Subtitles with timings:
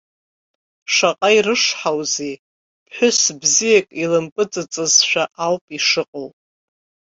[0.93, 2.33] Шаҟа ирышҳаузеи,
[2.85, 6.27] ԥҳәыс бзиак илымпыҵыҵызшәа ауп ишыҟоу.